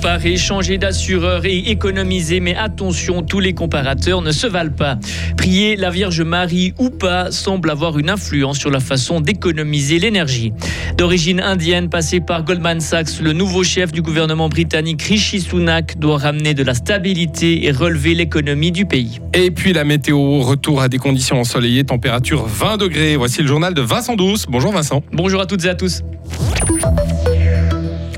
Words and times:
comparer, 0.00 0.38
changer 0.38 0.78
d'assureur 0.78 1.44
et 1.44 1.58
économiser. 1.58 2.40
Mais 2.40 2.54
attention, 2.54 3.22
tous 3.22 3.38
les 3.38 3.52
comparateurs 3.52 4.22
ne 4.22 4.32
se 4.32 4.46
valent 4.46 4.72
pas. 4.74 4.96
Prier 5.36 5.76
la 5.76 5.90
Vierge 5.90 6.22
Marie 6.22 6.72
ou 6.78 6.88
pas 6.88 7.30
semble 7.30 7.68
avoir 7.68 7.98
une 7.98 8.08
influence 8.08 8.56
sur 8.58 8.70
la 8.70 8.80
façon 8.80 9.20
d'économiser 9.20 9.98
l'énergie. 9.98 10.54
D'origine 10.96 11.38
indienne, 11.38 11.90
passé 11.90 12.20
par 12.20 12.44
Goldman 12.44 12.80
Sachs, 12.80 13.20
le 13.20 13.34
nouveau 13.34 13.62
chef 13.62 13.92
du 13.92 14.00
gouvernement 14.00 14.48
britannique 14.48 15.02
Rishi 15.02 15.38
Sunak 15.38 15.98
doit 15.98 16.16
ramener 16.16 16.54
de 16.54 16.62
la 16.62 16.72
stabilité 16.72 17.66
et 17.66 17.70
relever 17.70 18.14
l'économie 18.14 18.72
du 18.72 18.86
pays. 18.86 19.20
Et 19.34 19.50
puis 19.50 19.74
la 19.74 19.84
météo, 19.84 20.40
retour 20.40 20.80
à 20.80 20.88
des 20.88 20.96
conditions 20.96 21.38
ensoleillées, 21.38 21.84
température 21.84 22.46
20 22.46 22.78
degrés. 22.78 23.16
Voici 23.16 23.42
le 23.42 23.48
journal 23.48 23.74
de 23.74 23.82
Vincent 23.82 24.16
Douce. 24.16 24.46
Bonjour 24.48 24.72
Vincent. 24.72 25.02
Bonjour 25.12 25.42
à 25.42 25.46
toutes 25.46 25.66
et 25.66 25.68
à 25.68 25.74
tous. 25.74 26.02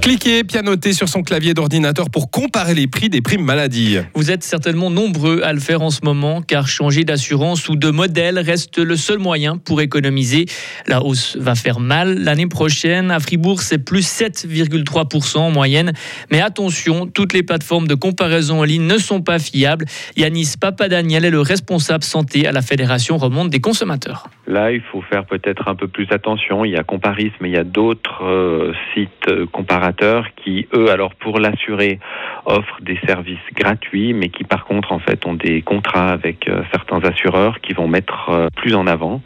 Cliquez, 0.03 0.43
pianoter 0.43 0.95
sur 0.95 1.09
son 1.09 1.23
clavier 1.23 1.55
d'ordinateur 1.55 2.11
pour 2.11 2.29
comparer 2.29 2.75
les 2.75 2.89
prix 2.89 3.09
des 3.09 3.21
primes 3.21 3.45
maladie. 3.45 3.99
Vous 4.17 4.33
êtes 4.33 4.43
certainement 4.43 4.91
nombreux 4.91 5.43
à 5.45 5.53
le 5.53 5.61
faire 5.61 5.81
en 5.81 5.91
ce 5.91 6.01
moment 6.03 6.43
car 6.43 6.67
changer 6.67 7.05
d'assurance 7.05 7.69
ou 7.69 7.77
de 7.77 7.89
modèle 7.89 8.41
reste 8.41 8.79
le 8.79 8.97
seul 8.97 9.21
moyen 9.21 9.59
pour 9.59 9.81
économiser. 9.81 10.47
La 10.89 11.05
hausse 11.05 11.37
va 11.39 11.55
faire 11.55 11.79
mal 11.79 12.19
l'année 12.19 12.49
prochaine. 12.49 13.13
À 13.13 13.21
Fribourg, 13.21 13.63
c'est 13.63 13.79
plus 13.79 14.05
7,3% 14.05 15.39
en 15.39 15.51
moyenne. 15.53 15.93
Mais 16.33 16.41
attention, 16.41 17.07
toutes 17.07 17.33
les 17.33 17.45
plateformes 17.45 17.87
de 17.87 17.95
comparaison 17.95 18.59
en 18.59 18.65
ligne 18.65 18.89
ne 18.89 18.99
sont 18.99 19.23
pas 19.23 19.39
fiables. 19.39 19.87
Yanis 20.17 20.55
Papadaniel 20.61 21.25
est 21.25 21.31
le 21.31 21.41
responsable 21.41 22.03
santé 22.03 22.49
à 22.49 22.51
la 22.51 22.63
Fédération 22.63 23.19
Remonte 23.19 23.51
des 23.51 23.61
consommateurs. 23.61 24.29
Là, 24.53 24.71
il 24.71 24.83
faut 24.83 25.01
faire 25.01 25.25
peut-être 25.25 25.67
un 25.67 25.75
peu 25.75 25.89
plus 25.89 26.07
attention. 26.11 26.67
Il 26.67 26.73
y 26.73 26.77
a 26.77 26.83
Comparis, 26.83 27.33
mais 27.41 27.49
il 27.49 27.55
y 27.55 27.59
a 27.59 27.65
d'autres 27.65 28.23
euh, 28.23 28.75
sites 28.93 29.29
euh, 29.29 29.47
comparateurs 29.47 30.27
qui, 30.37 30.69
eux, 30.75 30.91
alors 30.91 31.15
pour 31.15 31.39
l'assurer, 31.39 32.01
offrent 32.45 32.83
des 32.83 32.99
services 33.07 33.39
gratuits, 33.55 34.13
mais 34.13 34.29
qui 34.29 34.45
par 34.45 34.67
contre, 34.67 34.93
en 34.93 34.99
fait, 34.99 35.25
ont 35.25 35.33
des 35.33 35.63
contrats 35.63 36.11
avec 36.11 36.49
euh, 36.49 36.65
certains 36.71 37.03
assureurs 37.03 37.63
qui 37.63 37.73
vont 37.73 37.89
mettre 37.89 38.49
plus 38.55 38.75
en 38.75 38.87
avant. 38.87 39.23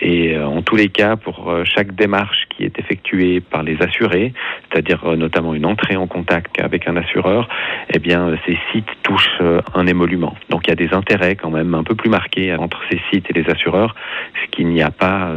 Et 0.00 0.34
euh, 0.34 0.46
en 0.46 0.62
tous 0.62 0.76
les 0.76 0.88
cas, 0.88 1.16
pour 1.16 1.54
chaque 1.64 1.94
démarche 1.94 2.46
qui 2.50 2.64
est 2.64 2.78
effectuée 2.78 3.40
par 3.40 3.62
les 3.62 3.80
assurés, 3.80 4.32
c'est-à-dire 4.70 5.04
notamment 5.16 5.54
une 5.54 5.66
entrée 5.66 5.96
en 5.96 6.06
contact 6.06 6.60
avec 6.60 6.88
un 6.88 6.96
assureur, 6.96 7.48
eh 7.92 7.98
bien, 7.98 8.36
ces 8.46 8.58
sites 8.72 8.88
touchent 9.02 9.40
un 9.74 9.86
émolument. 9.86 10.34
Donc, 10.50 10.66
il 10.66 10.70
y 10.70 10.72
a 10.72 10.76
des 10.76 10.92
intérêts 10.92 11.36
quand 11.36 11.50
même 11.50 11.74
un 11.74 11.84
peu 11.84 11.94
plus 11.94 12.10
marqués 12.10 12.54
entre 12.54 12.80
ces 12.90 13.00
sites 13.10 13.26
et 13.30 13.32
les 13.32 13.48
assureurs, 13.50 13.94
ce 14.42 14.50
qu'il 14.50 14.68
n'y 14.68 14.82
a 14.82 14.90
pas, 14.90 15.30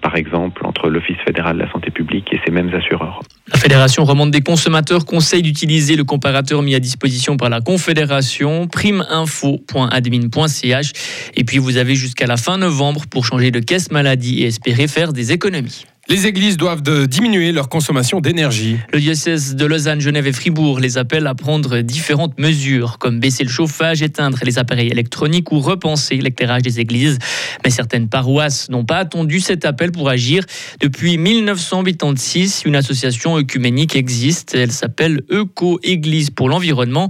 par 0.00 0.16
exemple, 0.16 0.64
entre 0.66 0.88
l'Office 0.88 1.18
fédéral 1.24 1.56
de 1.56 1.62
la 1.62 1.70
santé 1.70 1.90
publique 1.90 2.32
et 2.32 2.40
ces 2.44 2.50
mêmes 2.50 2.74
assureurs. 2.74 3.20
La 3.52 3.58
Fédération 3.58 4.04
remonte 4.04 4.30
des 4.30 4.40
consommateurs 4.40 5.04
conseille 5.04 5.42
d'utiliser 5.42 5.96
le 5.96 6.04
comparateur 6.04 6.62
mis 6.62 6.74
à 6.74 6.80
disposition 6.80 7.36
par 7.36 7.50
la 7.50 7.60
Confédération, 7.60 8.66
primeinfo.admin.ch. 8.66 10.92
Et 11.34 11.44
puis 11.44 11.58
vous 11.58 11.76
avez 11.76 11.94
jusqu'à 11.94 12.26
la 12.26 12.36
fin 12.36 12.58
novembre 12.58 13.02
pour 13.10 13.24
changer 13.24 13.50
de 13.50 13.60
caisse 13.60 13.90
maladie 13.90 14.01
et 14.40 14.46
espérer 14.46 14.88
faire 14.88 15.12
des 15.12 15.32
économies. 15.32 15.86
Les 16.08 16.26
églises 16.26 16.56
doivent 16.56 16.82
diminuer 16.82 17.52
leur 17.52 17.68
consommation 17.68 18.20
d'énergie. 18.20 18.76
Le 18.92 18.98
diocèse 18.98 19.54
de 19.54 19.64
Lausanne, 19.64 20.00
Genève 20.00 20.26
et 20.26 20.32
Fribourg 20.32 20.80
les 20.80 20.98
appelle 20.98 21.28
à 21.28 21.36
prendre 21.36 21.80
différentes 21.80 22.40
mesures, 22.40 22.98
comme 22.98 23.20
baisser 23.20 23.44
le 23.44 23.48
chauffage, 23.48 24.02
éteindre 24.02 24.38
les 24.42 24.58
appareils 24.58 24.88
électroniques 24.88 25.52
ou 25.52 25.60
repenser 25.60 26.16
l'éclairage 26.16 26.62
des 26.62 26.80
églises. 26.80 27.18
Mais 27.64 27.70
certaines 27.70 28.08
paroisses 28.08 28.68
n'ont 28.68 28.84
pas 28.84 28.98
attendu 28.98 29.38
cet 29.38 29.64
appel 29.64 29.92
pour 29.92 30.08
agir. 30.08 30.44
Depuis 30.80 31.18
1986, 31.18 32.64
une 32.66 32.74
association 32.74 33.38
œcuménique 33.38 33.94
existe. 33.94 34.56
Elle 34.56 34.72
s'appelle 34.72 35.22
Eco-Église 35.30 36.30
pour 36.30 36.48
l'environnement. 36.48 37.08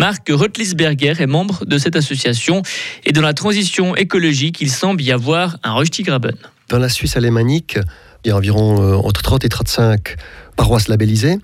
Marc 0.00 0.28
Rotlisberger 0.28 1.14
est 1.20 1.26
membre 1.26 1.64
de 1.64 1.78
cette 1.78 1.94
association. 1.94 2.62
Et 3.04 3.12
dans 3.12 3.22
la 3.22 3.34
transition 3.34 3.94
écologique, 3.94 4.60
il 4.60 4.70
semble 4.70 5.00
y 5.00 5.12
avoir 5.12 5.58
un 5.62 5.74
Röstigraben. 5.74 6.34
Dans 6.68 6.78
la 6.78 6.88
Suisse 6.88 7.16
alémanique, 7.16 7.78
il 8.24 8.28
y 8.28 8.30
a 8.30 8.36
environ 8.36 8.80
euh, 8.80 8.96
entre 8.96 9.22
30 9.22 9.44
et 9.44 9.48
35 9.48 10.16
paroisses 10.56 10.88
labellisées. 10.88 11.38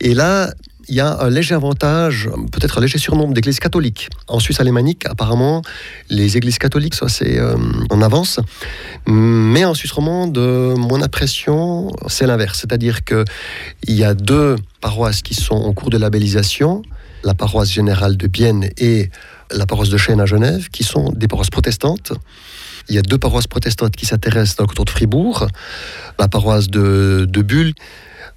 Et 0.00 0.14
là, 0.14 0.52
il 0.88 0.96
y 0.96 1.00
a 1.00 1.20
un 1.20 1.30
léger 1.30 1.54
avantage, 1.54 2.28
peut-être 2.50 2.78
un 2.78 2.80
léger 2.80 2.98
surnombre 2.98 3.34
d'églises 3.34 3.60
catholiques. 3.60 4.08
En 4.26 4.40
Suisse 4.40 4.60
alémanique, 4.60 5.06
apparemment, 5.06 5.62
les 6.10 6.36
églises 6.36 6.58
catholiques 6.58 6.94
sont 6.94 7.06
assez 7.06 7.38
euh, 7.38 7.56
en 7.90 8.02
avance. 8.02 8.40
Mais 9.06 9.64
en 9.64 9.74
Suisse 9.74 9.92
romande, 9.92 10.36
mon 10.38 11.00
impression, 11.00 11.90
c'est 12.08 12.26
l'inverse. 12.26 12.60
C'est-à-dire 12.60 13.04
qu'il 13.04 13.24
y 13.88 14.04
a 14.04 14.14
deux 14.14 14.56
paroisses 14.80 15.22
qui 15.22 15.34
sont 15.34 15.54
en 15.54 15.72
cours 15.72 15.90
de 15.90 15.98
labellisation, 15.98 16.82
la 17.24 17.34
paroisse 17.34 17.70
générale 17.70 18.16
de 18.16 18.26
Bienne 18.26 18.68
et 18.76 19.10
la 19.52 19.66
paroisse 19.66 19.88
de 19.88 19.96
Chêne 19.96 20.20
à 20.20 20.26
Genève, 20.26 20.68
qui 20.70 20.82
sont 20.82 21.10
des 21.14 21.28
paroisses 21.28 21.50
protestantes. 21.50 22.12
Il 22.88 22.94
y 22.94 22.98
a 22.98 23.02
deux 23.02 23.18
paroisses 23.18 23.46
protestantes 23.46 23.96
qui 23.96 24.06
s'intéressent 24.06 24.56
dans 24.56 24.64
le 24.64 24.68
canton 24.68 24.84
de 24.84 24.90
Fribourg, 24.90 25.46
la 26.18 26.28
paroisse 26.28 26.68
de, 26.68 27.26
de 27.28 27.42
Bulle 27.42 27.72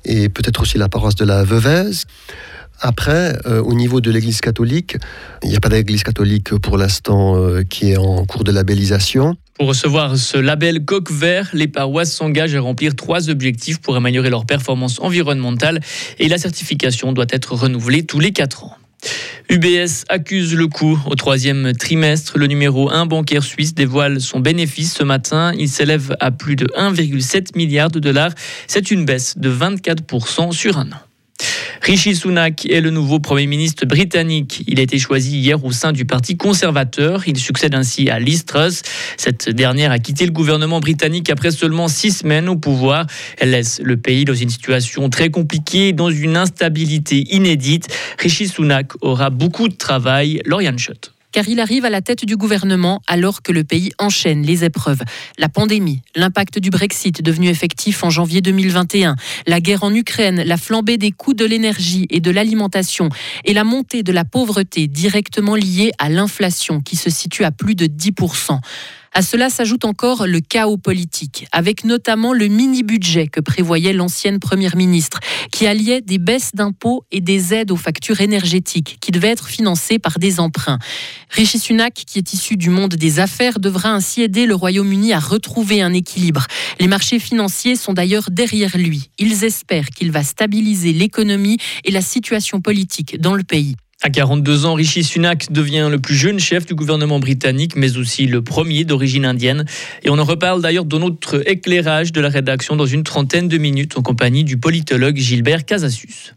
et 0.06 0.30
peut-être 0.30 0.62
aussi 0.62 0.78
la 0.78 0.90
paroisse 0.90 1.16
de 1.16 1.26
la 1.26 1.44
Veuvez. 1.44 1.92
Après, 2.82 3.38
euh, 3.46 3.62
au 3.62 3.74
niveau 3.74 4.02
de 4.02 4.12
l'Église 4.12 4.42
catholique, 4.42 4.98
il 5.44 5.50
n'y 5.50 5.56
a 5.56 5.60
pas 5.60 5.70
d'Église 5.70 6.04
catholique 6.04 6.56
pour 6.58 6.78
l'instant 6.78 7.38
euh, 7.38 7.64
qui 7.64 7.92
est 7.92 7.98
en 7.98 8.26
cours 8.26 8.44
de 8.44 8.52
labellisation. 8.52 9.38
Pour 9.58 9.68
recevoir 9.68 10.18
ce 10.18 10.38
label 10.38 10.84
coq 10.84 11.10
vert, 11.10 11.50
les 11.54 11.70
paroisses 11.70 12.12
s'engagent 12.12 12.56
à 12.56 12.60
remplir 12.60 12.96
trois 12.96 13.30
objectifs 13.30 13.80
pour 13.80 13.96
améliorer 13.96 14.30
leur 14.30 14.46
performance 14.46 15.00
environnementale 15.00 15.80
et 16.20 16.28
la 16.28 16.38
certification 16.38 17.14
doit 17.14 17.28
être 17.30 17.54
renouvelée 17.54 18.06
tous 18.06 18.20
les 18.20 18.34
quatre 18.34 18.66
ans. 18.66 18.78
UBS 19.50 20.06
accuse 20.10 20.56
le 20.56 20.68
coup. 20.68 21.00
Au 21.06 21.16
troisième 21.16 21.74
trimestre, 21.74 22.38
le 22.38 22.48
numéro 22.48 22.90
1 22.90 23.06
bancaire 23.06 23.44
suisse 23.44 23.74
dévoile 23.74 24.20
son 24.20 24.40
bénéfice 24.40 24.94
ce 24.94 25.04
matin. 25.04 25.54
Il 25.58 25.70
s'élève 25.70 26.16
à 26.20 26.32
plus 26.32 26.56
de 26.56 26.66
1,7 26.78 27.56
milliard 27.56 27.90
de 27.90 28.00
dollars. 28.00 28.32
C'est 28.68 28.92
une 28.92 29.06
baisse 29.06 29.38
de 29.38 29.52
24% 29.52 30.52
sur 30.52 30.78
un 30.78 30.88
an. 30.92 31.05
Rishi 31.86 32.16
Sunak 32.16 32.66
est 32.66 32.82
le 32.82 32.90
nouveau 32.90 33.20
Premier 33.20 33.46
ministre 33.46 33.86
britannique. 33.86 34.64
Il 34.66 34.80
a 34.80 34.82
été 34.82 34.98
choisi 34.98 35.38
hier 35.38 35.64
au 35.64 35.72
sein 35.72 35.92
du 35.92 36.04
Parti 36.04 36.36
conservateur. 36.36 37.28
Il 37.28 37.38
succède 37.38 37.76
ainsi 37.76 38.10
à 38.10 38.18
Liz 38.18 38.44
Truss. 38.44 38.82
Cette 39.18 39.52
dernière 39.52 39.92
a 39.92 40.00
quitté 40.00 40.26
le 40.26 40.32
gouvernement 40.32 40.80
britannique 40.80 41.30
après 41.30 41.52
seulement 41.52 41.88
six 41.88 42.10
semaines 42.10 42.50
au 42.50 42.56
pouvoir. 42.56 43.06
Elle 43.38 43.52
laisse 43.52 43.80
le 43.84 43.98
pays 43.98 44.26
dans 44.26 44.34
une 44.34 44.50
situation 44.50 45.08
très 45.12 45.30
compliquée, 45.30 45.94
dans 45.94 46.10
une 46.10 46.38
instabilité 46.38 47.24
inédite. 47.36 47.88
Rishi 48.18 48.48
Sunak 48.48 48.94
aura 49.02 49.30
beaucoup 49.30 49.70
de 49.70 49.76
travail. 49.76 50.42
Lauriane 50.44 50.80
Schott 50.80 51.15
car 51.36 51.50
il 51.50 51.60
arrive 51.60 51.84
à 51.84 51.90
la 51.90 52.00
tête 52.00 52.24
du 52.24 52.38
gouvernement 52.38 53.02
alors 53.08 53.42
que 53.42 53.52
le 53.52 53.66
pays 53.66 53.92
enchaîne 54.00 54.44
les 54.44 54.64
épreuves. 54.64 55.02
La 55.38 55.50
pandémie, 55.50 56.02
l'impact 56.16 56.60
du 56.60 56.70
Brexit 56.70 57.22
devenu 57.22 57.50
effectif 57.50 58.06
en 58.06 58.10
janvier 58.10 58.40
2021, 58.40 59.18
la 59.46 59.60
guerre 59.60 59.84
en 59.84 59.94
Ukraine, 59.94 60.42
la 60.44 60.56
flambée 60.56 60.98
des 60.98 61.12
coûts 61.12 61.34
de 61.34 61.44
l'énergie 61.44 62.08
et 62.10 62.22
de 62.22 62.32
l'alimentation 62.32 63.10
et 63.44 63.54
la 63.54 63.66
montée 63.66 64.02
de 64.02 64.14
la 64.14 64.24
pauvreté 64.24 64.88
directement 64.88 65.56
liée 65.56 65.92
à 66.00 66.08
l'inflation 66.08 66.80
qui 66.80 66.96
se 66.96 67.10
situe 67.10 67.44
à 67.44 67.52
plus 67.52 67.76
de 67.76 67.86
10%. 67.86 68.62
À 69.18 69.22
cela 69.22 69.50
s'ajoute 69.50 69.86
encore 69.86 70.28
le 70.28 70.42
chaos 70.42 70.76
politique, 70.76 71.48
avec 71.54 71.86
notamment 71.86 72.34
le 72.34 72.48
mini-budget 72.48 73.28
que 73.28 73.40
prévoyait 73.40 73.94
l'ancienne 73.94 74.40
Première 74.40 74.76
ministre, 74.76 75.22
qui 75.54 75.68
alliait 75.68 76.02
des 76.02 76.18
baisses 76.18 76.52
d'impôts 76.54 77.06
et 77.14 77.22
des 77.22 77.54
aides 77.54 77.72
aux 77.72 77.78
factures 77.78 78.20
énergétiques, 78.20 78.98
qui 79.00 79.12
devaient 79.12 79.30
être 79.30 79.48
financées 79.48 80.00
par 80.00 80.20
des 80.20 80.42
emprunts. 80.42 80.80
Rishi 81.30 81.60
Sunak, 81.60 81.94
qui 81.94 82.20
est 82.20 82.34
issu 82.34 82.58
du 82.58 82.70
monde 82.70 82.96
des 82.96 83.22
affaires, 83.22 83.62
devra 83.62 83.94
ainsi 83.94 84.22
aider 84.22 84.46
le 84.46 84.56
Royaume-Uni 84.56 85.14
à 85.14 85.20
retrouver 85.20 85.82
un 85.82 85.94
équilibre. 85.94 86.46
Les 86.82 86.90
marchés 86.90 87.20
financiers 87.20 87.78
sont 87.78 87.94
d'ailleurs 87.94 88.30
derrière 88.30 88.78
lui. 88.78 89.12
Ils 89.18 89.46
espèrent 89.46 89.92
qu'il 89.92 90.12
va 90.12 90.24
stabiliser 90.24 90.92
l'économie 90.92 91.58
et 91.86 91.92
la 91.92 92.02
situation 92.02 92.60
politique 92.60 93.22
dans 93.22 93.34
le 93.34 93.44
pays. 93.44 93.78
À 94.06 94.12
42 94.12 94.68
ans, 94.68 94.76
Rishi 94.76 95.04
Sunak 95.04 95.52
devient 95.52 95.88
le 95.90 95.98
plus 95.98 96.14
jeune 96.14 96.38
chef 96.38 96.68
du 96.68 96.76
gouvernement 96.76 97.20
britannique, 97.20 97.76
mais 97.76 97.98
aussi 97.98 98.28
le 98.28 98.44
premier 98.44 98.86
d'origine 98.86 99.26
indienne. 99.26 99.66
Et 100.04 100.12
on 100.12 100.20
en 100.20 100.24
reparle 100.24 100.62
d'ailleurs 100.62 100.86
dans 100.86 101.00
notre 101.00 101.42
éclairage 101.50 102.12
de 102.12 102.22
la 102.22 102.30
rédaction 102.30 102.76
dans 102.76 102.86
une 102.86 103.02
trentaine 103.02 103.48
de 103.48 103.58
minutes 103.58 103.98
en 103.98 104.04
compagnie 104.04 104.44
du 104.44 104.58
politologue 104.58 105.18
Gilbert 105.18 105.66
Casasus. 105.66 106.36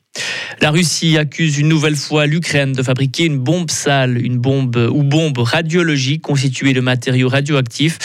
La 0.61 0.73
Russie 0.73 1.17
accuse 1.17 1.59
une 1.59 1.69
nouvelle 1.69 1.95
fois 1.95 2.27
l'Ukraine 2.27 2.73
de 2.73 2.83
fabriquer 2.83 3.27
une 3.27 3.39
bombe 3.39 3.71
sale, 3.71 4.21
une 4.21 4.39
bombe 4.39 4.77
ou 4.93 5.05
bombe 5.05 5.39
radiologique 5.39 6.23
constituée 6.23 6.73
de 6.73 6.81
matériaux 6.81 7.29
radioactifs. 7.29 7.99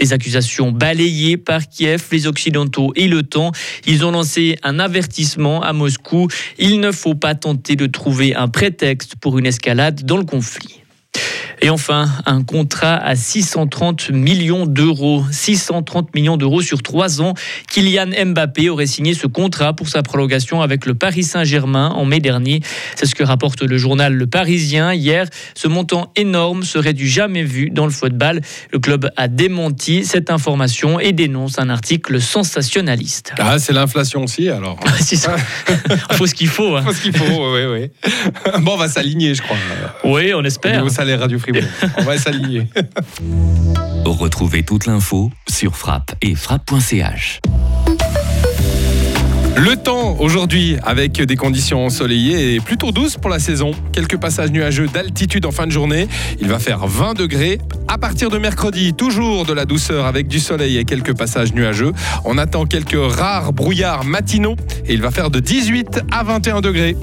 Les 0.00 0.12
accusations 0.12 0.72
balayées 0.72 1.36
par 1.36 1.68
Kiev, 1.68 2.02
les 2.10 2.26
Occidentaux 2.26 2.92
et 2.96 3.08
temps. 3.22 3.52
Ils 3.86 4.04
ont 4.04 4.10
lancé 4.10 4.56
un 4.64 4.80
avertissement 4.80 5.62
à 5.62 5.72
Moscou. 5.72 6.26
Il 6.58 6.80
ne 6.80 6.90
faut 6.90 7.14
pas 7.14 7.36
tenter 7.36 7.76
de 7.76 7.86
trouver 7.86 8.34
un 8.34 8.48
prétexte 8.48 9.14
pour 9.16 9.38
une 9.38 9.46
escalade 9.46 10.04
dans 10.04 10.16
le 10.16 10.24
conflit. 10.24 10.79
Et 11.62 11.68
enfin, 11.68 12.08
un 12.24 12.42
contrat 12.42 12.96
à 12.96 13.16
630 13.16 14.10
millions 14.10 14.64
d'euros. 14.64 15.24
630 15.30 16.14
millions 16.14 16.38
d'euros 16.38 16.62
sur 16.62 16.82
trois 16.82 17.20
ans. 17.20 17.34
Kylian 17.70 18.10
Mbappé 18.26 18.70
aurait 18.70 18.86
signé 18.86 19.12
ce 19.12 19.26
contrat 19.26 19.74
pour 19.74 19.88
sa 19.88 20.02
prolongation 20.02 20.62
avec 20.62 20.86
le 20.86 20.94
Paris 20.94 21.22
Saint-Germain 21.22 21.90
en 21.90 22.06
mai 22.06 22.20
dernier. 22.20 22.60
C'est 22.96 23.04
ce 23.04 23.14
que 23.14 23.22
rapporte 23.22 23.62
le 23.62 23.76
journal 23.76 24.14
Le 24.14 24.26
Parisien 24.26 24.94
hier. 24.94 25.26
Ce 25.54 25.68
montant 25.68 26.12
énorme 26.16 26.62
serait 26.62 26.94
du 26.94 27.06
jamais 27.06 27.42
vu 27.42 27.68
dans 27.68 27.84
le 27.84 27.92
football. 27.92 28.40
Le 28.72 28.78
club 28.78 29.10
a 29.16 29.28
démenti 29.28 30.06
cette 30.06 30.30
information 30.30 30.98
et 30.98 31.12
dénonce 31.12 31.58
un 31.58 31.68
article 31.68 32.22
sensationnaliste. 32.22 33.32
Ah, 33.38 33.58
c'est 33.58 33.74
l'inflation 33.74 34.24
aussi 34.24 34.48
alors. 34.48 34.78
ça. 35.00 35.36
faut 36.12 36.26
ce 36.26 36.34
qu'il 36.34 36.48
faut. 36.48 36.76
Hein. 36.76 36.82
Faut 36.82 36.94
ce 36.94 37.02
qu'il 37.02 37.16
faut, 37.16 37.54
oui, 37.54 37.64
oui. 37.70 37.90
Bon, 38.60 38.72
on 38.74 38.76
va 38.76 38.88
s'aligner, 38.88 39.34
je 39.34 39.42
crois. 39.42 39.56
Oui, 40.04 40.32
on 40.34 40.42
espère. 40.44 40.84
Salaire 41.00 41.20
Radio 41.20 41.38
Fribourg. 41.38 41.62
on 41.96 42.02
va 42.02 42.18
s'aligner. 42.18 42.66
Retrouvez 44.04 44.64
toute 44.64 44.84
l'info 44.84 45.30
sur 45.48 45.74
frappe 45.74 46.14
et 46.20 46.34
frappe.ch. 46.34 47.40
Le 49.56 49.76
temps 49.76 50.18
aujourd'hui 50.20 50.76
avec 50.82 51.12
des 51.22 51.36
conditions 51.36 51.86
ensoleillées 51.86 52.54
et 52.54 52.60
plutôt 52.60 52.92
douces 52.92 53.16
pour 53.16 53.30
la 53.30 53.38
saison. 53.38 53.70
Quelques 53.92 54.18
passages 54.18 54.50
nuageux 54.50 54.88
d'altitude 54.88 55.46
en 55.46 55.52
fin 55.52 55.66
de 55.66 55.72
journée. 55.72 56.06
Il 56.38 56.48
va 56.48 56.58
faire 56.58 56.86
20 56.86 57.14
degrés. 57.14 57.56
À 57.88 57.96
partir 57.96 58.28
de 58.28 58.36
mercredi, 58.36 58.92
toujours 58.92 59.46
de 59.46 59.54
la 59.54 59.64
douceur 59.64 60.04
avec 60.04 60.28
du 60.28 60.38
soleil 60.38 60.76
et 60.76 60.84
quelques 60.84 61.16
passages 61.16 61.54
nuageux. 61.54 61.94
On 62.26 62.36
attend 62.36 62.66
quelques 62.66 63.14
rares 63.14 63.54
brouillards 63.54 64.04
matinaux 64.04 64.56
et 64.84 64.92
il 64.92 65.00
va 65.00 65.10
faire 65.10 65.30
de 65.30 65.40
18 65.40 66.02
à 66.10 66.24
21 66.24 66.60
degrés. 66.60 66.94